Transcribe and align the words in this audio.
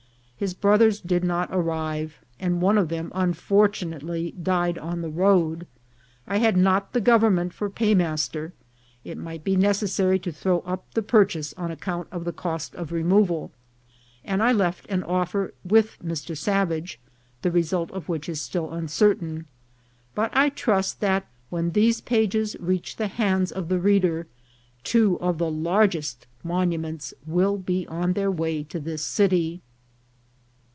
His 0.41 0.55
brothers 0.55 0.99
did 0.99 1.23
not 1.23 1.49
arrive, 1.51 2.17
and 2.39 2.63
one 2.63 2.79
of 2.79 2.89
them 2.89 3.11
unfortunately 3.13 4.33
died 4.41 4.75
on 4.79 5.03
the 5.03 5.07
road. 5.09 5.67
I 6.25 6.37
had 6.37 6.57
not 6.57 6.93
the 6.93 6.99
government 6.99 7.53
for 7.53 7.69
pay 7.69 7.93
master; 7.93 8.51
it 9.03 9.19
might 9.19 9.43
be 9.43 9.55
necessary 9.55 10.17
to 10.17 10.31
throw 10.31 10.61
up 10.61 10.95
the 10.95 11.03
purchase 11.03 11.53
on 11.57 11.69
account 11.69 12.07
of 12.11 12.25
the 12.25 12.33
cost 12.33 12.73
of 12.73 12.91
removal; 12.91 13.51
and 14.25 14.41
I 14.41 14.51
left 14.51 14.87
an 14.89 15.03
offer 15.03 15.53
with 15.63 15.99
Mr. 16.03 16.35
Savage, 16.35 16.99
the 17.43 17.51
result 17.51 17.91
of 17.91 18.09
which 18.09 18.27
is 18.27 18.41
still 18.41 18.71
uncertain; 18.73 19.45
but 20.15 20.31
I 20.33 20.49
trust 20.49 21.01
that 21.01 21.27
when 21.51 21.69
these 21.73 22.01
pages 22.01 22.55
reach 22.59 22.95
the 22.95 23.05
hands 23.09 23.51
of 23.51 23.69
the 23.69 23.77
reader, 23.77 24.25
two 24.83 25.19
of 25.19 25.37
the 25.37 25.51
largest 25.51 26.25
monuments 26.43 27.13
will 27.27 27.59
be 27.59 27.85
on 27.85 28.13
their 28.13 28.31
way 28.31 28.63
to 28.63 28.79
this 28.79 29.03
city. 29.03 29.61